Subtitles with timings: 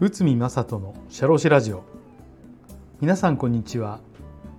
[0.00, 1.84] 内海正人の社労士ラジオ。
[3.00, 4.00] 皆さんこんにちは。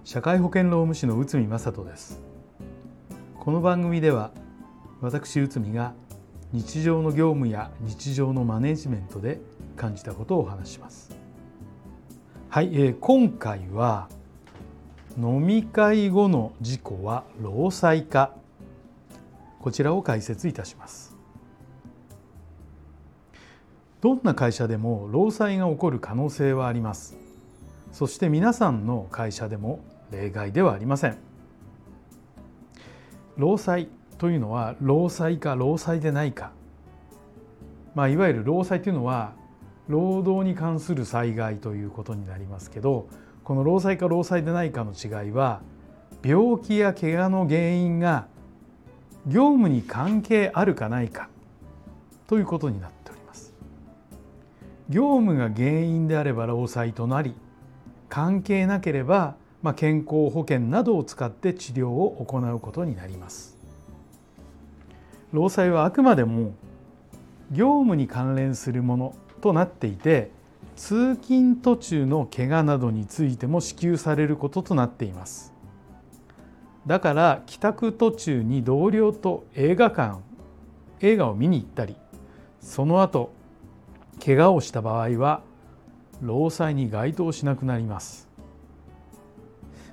[0.06, 2.22] 社会保険労務士の内海正人です。
[3.38, 4.32] この番組では
[5.02, 5.94] 私内海が
[6.54, 9.42] 日常の業務や日常のマネジメントで
[9.76, 11.14] 感じたことをお話します。
[12.48, 14.08] はい、えー、今回は
[15.18, 18.34] 飲み会後の事故は労災か
[19.62, 21.16] こちらを解説いたします。
[24.02, 27.18] どんな会社でも労災が起こる可能性はあります。
[27.92, 31.18] そして皆さんの会社でも例外ではありません。
[33.38, 36.52] 労災というのは労災か労災でないか。
[37.94, 39.34] まあいわゆる労災というのは
[39.88, 43.10] 労働に関する災害ということになりますけど
[43.44, 45.62] この労災か労災でないかの違いは
[46.24, 48.28] 病気や怪我の原因が
[49.28, 51.30] 業務に関係あるかないか
[52.28, 53.54] ということになっております。
[54.90, 57.36] 業務が原因であれば労災となり
[58.10, 63.58] 関係なければ、まあ、健康保険などを使って治療を行うことになります。
[65.32, 66.54] 労災はあくまでも
[67.52, 70.32] 業務に関連するものとなっていて
[70.76, 75.51] 通勤途中の怪我などについても支給されることとなっています。
[76.88, 80.20] だから帰宅途中に同僚と映画館
[81.00, 81.96] 映画を見に行ったり
[82.60, 83.34] その後
[84.24, 85.42] 怪我をした場合は
[86.22, 88.28] 労災に該当しなくなります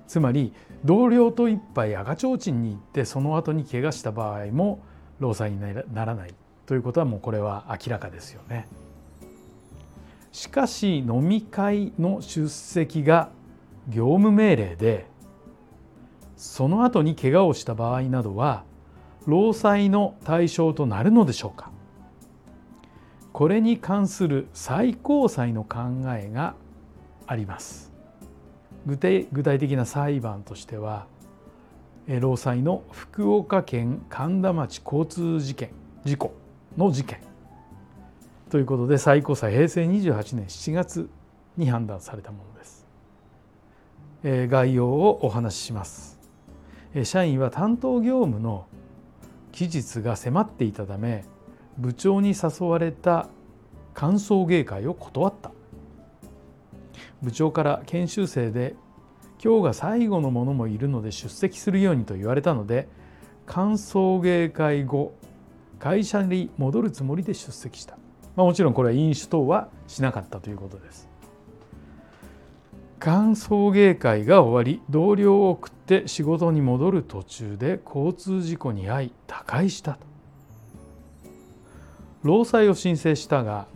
[0.07, 0.53] つまり
[0.85, 4.81] 同僚と一杯赤ちょうちんに行ってその後に怪我した場合も
[5.19, 6.35] 労災にならない
[6.67, 8.69] ということはもうこれは明らかですよね。
[10.33, 13.31] しかし飲み会の出席が
[13.89, 15.07] 業務命令で
[16.39, 18.65] その後に怪我をした場合などは
[19.27, 21.71] 労災の対象となるのでしょうか？
[23.33, 25.79] これに関する最高裁の考
[26.17, 26.55] えが
[27.27, 27.93] あります
[28.87, 31.07] 具体具体的な裁判としては
[32.07, 35.71] 労災の福岡県神田町交通事件
[36.05, 36.33] 事故
[36.77, 37.21] の事件
[38.49, 41.11] ということで最高裁平成28年7月
[41.57, 42.87] に判断されたものです。
[44.23, 46.18] え概要をお話しします。
[47.05, 48.67] 社員は担当業務の
[49.53, 51.25] 期日が迫っていたため
[51.77, 53.29] 部長に誘われた
[53.95, 55.51] 歓送迎会を断った
[57.23, 58.75] 部長から研修生で
[59.43, 62.89] 今日が最後の者もいるので出席するようにと言われたので
[63.47, 65.15] 歓送迎会後
[65.79, 67.99] 会社に戻るつもりで出席した
[68.39, 71.08] まあ、もちろんこれは飲酒等はしなかったということです。
[72.99, 80.01] 歓送迎会が終わり同僚を送って仕事に戻る途中で交通事故に遭い他界したと。
[82.23, 83.67] 労災を申請したが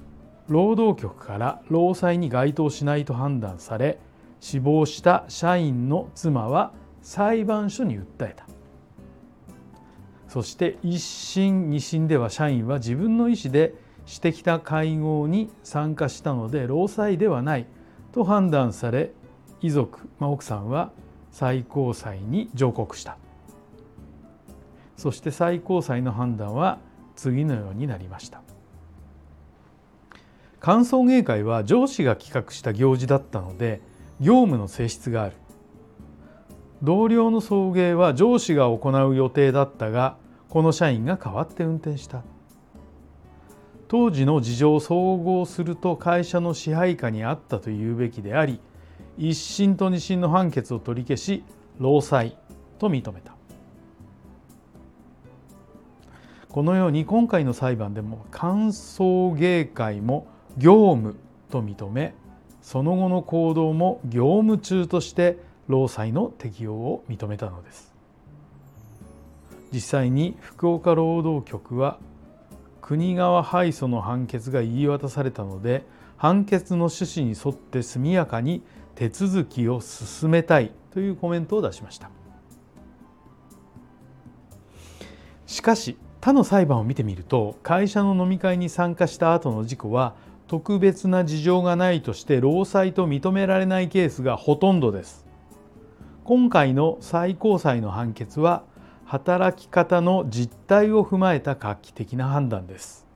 [0.49, 3.99] 労働局から労災に該当しないと判断され
[4.41, 8.47] 死亡した社員の妻は裁判所に訴えた。
[10.27, 13.75] そして一審二審では社員は自分の意思で
[14.07, 17.67] してきた会合に参加したので労災ではない。
[18.13, 19.13] と判断され
[19.61, 20.93] 遺族、まあ、奥さんは
[21.31, 23.17] 最高裁に上告した。
[24.97, 26.79] そして最高裁の判断は
[27.17, 28.43] 次のようになりました。
[30.61, 33.81] 歓送迎会は上司が企画した行事だったので
[34.21, 35.37] 業務の性質がある。
[36.83, 40.17] 同僚の送迎は上司が行う予定だったが
[40.49, 42.23] この社員が代わって運転した。
[43.93, 48.59] 当時の事情を総合すると会社の支配下にあったというべきであり
[49.19, 51.45] 一審と二審の判決を取り消し
[51.79, 52.39] 労災
[52.79, 53.37] と認めた。
[56.49, 60.27] このように今回の裁判でも歓送迎会も
[60.57, 61.17] 業務
[61.51, 62.15] と認め
[62.63, 65.37] その後の行動も業務中として
[65.69, 67.93] 労災の適用を認めたのです。
[69.71, 71.99] 実際に福岡労働局は
[72.83, 75.87] 国側敗訴の判決が言い渡されたので
[76.17, 78.63] 判決の趣旨に沿って速やかに
[78.97, 82.11] 手続きを進めたいというコメントを出しました。
[85.47, 90.15] しかし他の裁判を見てみると会社の飲み会に参加した後の事故は
[90.47, 95.27] 特別な事情がないとして労災と認められないケースがほとんどです。
[96.25, 98.65] 今回の最高裁の判決は
[99.13, 103.07] 働き方の実態を踏まえた画期的な判断です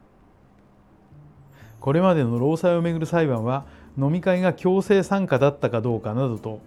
[1.81, 3.65] これまでの労災をめぐる裁判は
[3.97, 6.61] 飲み会が強制参加だったかどうかなどと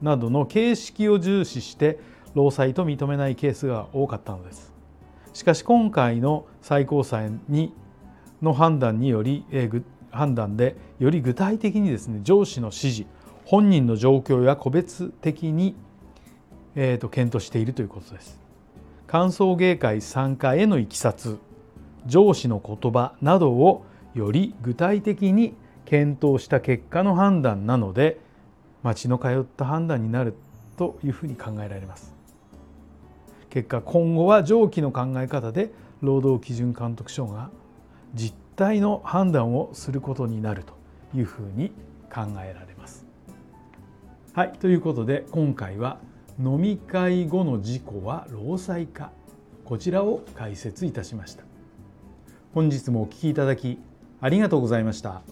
[0.00, 1.98] などの形式を重視して
[2.34, 4.72] 労災と認めないケースが多かったのです
[5.32, 7.74] しかし今回の最高裁に
[8.40, 9.82] の判断により、えー、
[10.12, 13.06] 判断でより具体的にですね上司の指示
[13.46, 15.74] 本人の状況や個別的に、
[16.76, 18.45] えーと、検討しているということです。
[19.06, 21.38] 歓送迎会参加へのいきさつ
[22.06, 25.54] 上司の言葉などをより具体的に
[25.84, 28.18] 検討した結果の判断なので
[28.82, 30.34] 町の通った判断になる
[30.76, 32.14] というふうに考えられます。
[33.50, 35.70] 結果今後は上記の考え方で
[36.02, 37.50] 労働基準監督署が
[38.14, 40.74] 実態の判断をすることになると
[41.16, 41.70] いうふうに
[42.12, 43.06] 考えられます。
[44.34, 45.98] はいということで今回は
[46.38, 49.10] 飲み会後の事故は労災か
[49.64, 51.44] こちらを解説いたしました。
[52.52, 53.78] 本日もお聞きいただき
[54.20, 55.22] ありがとうございました。